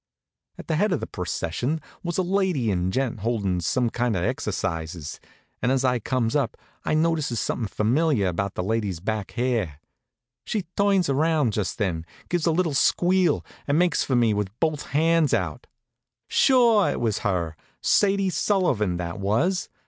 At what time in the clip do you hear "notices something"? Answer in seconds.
6.95-7.67